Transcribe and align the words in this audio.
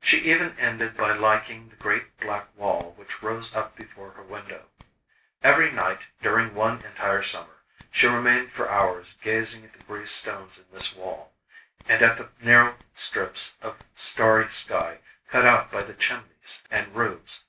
She 0.00 0.18
even 0.30 0.56
ended 0.60 0.96
by 0.96 1.10
liking 1.10 1.70
the 1.70 1.74
great 1.74 2.18
black 2.20 2.54
wall 2.56 2.92
which 2.92 3.20
rose 3.20 3.52
up 3.56 3.74
before 3.74 4.12
her 4.12 4.22
window. 4.22 4.68
Every 5.42 5.72
night 5.72 6.02
during 6.22 6.54
one 6.54 6.82
entire 6.84 7.24
summer, 7.24 7.64
she 7.90 8.06
remained 8.06 8.52
for 8.52 8.70
hours 8.70 9.16
gazing 9.20 9.64
at 9.64 9.72
the 9.72 9.82
grey 9.82 10.06
stones 10.06 10.58
in 10.60 10.66
this 10.70 10.94
wall, 10.94 11.32
and 11.88 12.00
at 12.00 12.16
the 12.16 12.30
narrow 12.40 12.76
strips 12.94 13.56
of 13.60 13.78
starry 13.96 14.48
sky 14.50 15.00
cut 15.28 15.44
out 15.44 15.72
by 15.72 15.82
the 15.82 15.94
chimneys 15.94 16.62
and 16.70 16.94
roofs. 16.94 17.42